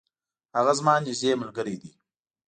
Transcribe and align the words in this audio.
هغه 0.57 0.73
زما 0.79 0.93
نیږدي 1.05 1.31
ملګری 1.41 1.75
دی. 1.81 1.91